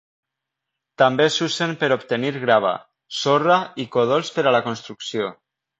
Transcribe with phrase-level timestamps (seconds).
[1.01, 2.73] També s'usen per obtenir grava,
[3.21, 5.35] sorra i còdols per a la construcció.